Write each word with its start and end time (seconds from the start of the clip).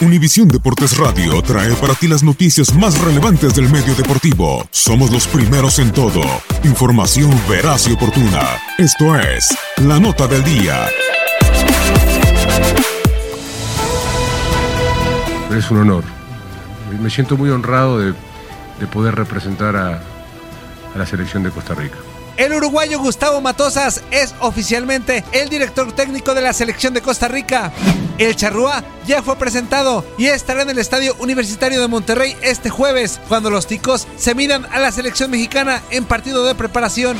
Univisión 0.00 0.46
Deportes 0.46 0.96
Radio 0.96 1.42
trae 1.42 1.74
para 1.74 1.92
ti 1.92 2.06
las 2.06 2.22
noticias 2.22 2.72
más 2.72 2.96
relevantes 3.00 3.52
del 3.56 3.68
medio 3.68 3.96
deportivo. 3.96 4.64
Somos 4.70 5.10
los 5.10 5.26
primeros 5.26 5.80
en 5.80 5.90
todo. 5.90 6.22
Información 6.62 7.32
veraz 7.48 7.88
y 7.88 7.94
oportuna. 7.94 8.60
Esto 8.78 9.18
es 9.18 9.48
La 9.78 9.98
Nota 9.98 10.28
del 10.28 10.44
Día. 10.44 10.86
Es 15.50 15.68
un 15.72 15.78
honor. 15.78 16.04
Me 17.00 17.10
siento 17.10 17.36
muy 17.36 17.50
honrado 17.50 17.98
de, 17.98 18.14
de 18.78 18.86
poder 18.86 19.16
representar 19.16 19.74
a, 19.74 19.96
a 20.94 20.98
la 20.98 21.06
selección 21.06 21.42
de 21.42 21.50
Costa 21.50 21.74
Rica. 21.74 21.96
El 22.36 22.52
uruguayo 22.52 23.00
Gustavo 23.00 23.40
Matosas 23.40 24.04
es 24.12 24.32
oficialmente 24.38 25.24
el 25.32 25.48
director 25.48 25.90
técnico 25.90 26.34
de 26.34 26.42
la 26.42 26.52
selección 26.52 26.94
de 26.94 27.02
Costa 27.02 27.26
Rica. 27.26 27.72
El 28.18 28.34
charrúa 28.34 28.82
ya 29.06 29.22
fue 29.22 29.36
presentado 29.36 30.04
y 30.18 30.26
estará 30.26 30.62
en 30.62 30.70
el 30.70 30.78
Estadio 30.78 31.14
Universitario 31.20 31.80
de 31.80 31.86
Monterrey 31.86 32.36
este 32.42 32.68
jueves, 32.68 33.20
cuando 33.28 33.48
los 33.48 33.68
ticos 33.68 34.08
se 34.16 34.34
midan 34.34 34.66
a 34.72 34.80
la 34.80 34.90
selección 34.90 35.30
mexicana 35.30 35.82
en 35.90 36.04
partido 36.04 36.44
de 36.44 36.56
preparación. 36.56 37.16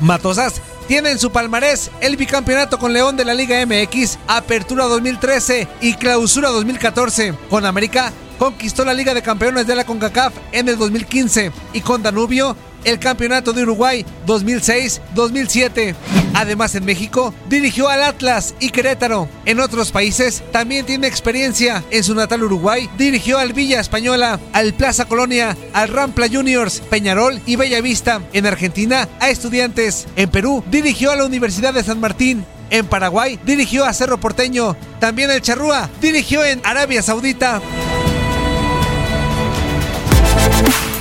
Matosas 0.00 0.62
tiene 0.86 1.10
en 1.10 1.18
su 1.18 1.30
palmarés 1.30 1.90
el 2.00 2.16
bicampeonato 2.16 2.78
con 2.78 2.94
León 2.94 3.14
de 3.14 3.26
la 3.26 3.34
Liga 3.34 3.64
MX, 3.66 4.18
Apertura 4.26 4.86
2013 4.86 5.68
y 5.82 5.92
Clausura 5.94 6.48
2014. 6.48 7.34
Con 7.50 7.66
América 7.66 8.10
conquistó 8.38 8.86
la 8.86 8.94
Liga 8.94 9.12
de 9.12 9.20
Campeones 9.20 9.66
de 9.66 9.76
la 9.76 9.84
CONCACAF 9.84 10.32
en 10.52 10.68
el 10.70 10.78
2015 10.78 11.52
y 11.74 11.82
con 11.82 12.02
Danubio 12.02 12.56
el 12.84 12.98
Campeonato 12.98 13.52
de 13.52 13.62
Uruguay 13.62 14.04
2006-2007. 14.26 15.94
Además 16.34 16.74
en 16.74 16.84
México 16.84 17.34
dirigió 17.48 17.88
al 17.88 18.02
Atlas 18.02 18.54
y 18.60 18.70
Querétaro. 18.70 19.28
En 19.44 19.60
otros 19.60 19.90
países 19.90 20.42
también 20.52 20.86
tiene 20.86 21.06
experiencia. 21.06 21.82
En 21.90 22.04
su 22.04 22.14
natal 22.14 22.42
Uruguay 22.42 22.88
dirigió 22.96 23.38
al 23.38 23.52
Villa 23.52 23.80
Española, 23.80 24.38
al 24.52 24.74
Plaza 24.74 25.06
Colonia, 25.06 25.56
al 25.72 25.88
Rampla 25.88 26.28
Juniors, 26.28 26.80
Peñarol 26.80 27.40
y 27.46 27.56
Bellavista. 27.56 28.22
En 28.32 28.46
Argentina 28.46 29.08
a 29.20 29.30
Estudiantes. 29.30 30.06
En 30.16 30.30
Perú 30.30 30.62
dirigió 30.70 31.10
a 31.10 31.16
la 31.16 31.24
Universidad 31.24 31.74
de 31.74 31.82
San 31.82 32.00
Martín. 32.00 32.44
En 32.70 32.86
Paraguay 32.86 33.38
dirigió 33.44 33.84
a 33.84 33.92
Cerro 33.92 34.18
Porteño. 34.20 34.76
También 35.00 35.30
el 35.30 35.40
Charrúa 35.40 35.88
dirigió 36.00 36.44
en 36.44 36.60
Arabia 36.64 37.02
Saudita. 37.02 37.60